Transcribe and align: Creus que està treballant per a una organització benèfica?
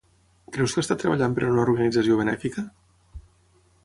Creus 0.53 0.73
que 0.77 0.83
està 0.85 0.95
treballant 1.03 1.35
per 1.35 1.45
a 1.47 1.51
una 1.55 1.65
organització 1.65 2.17
benèfica? 2.21 2.65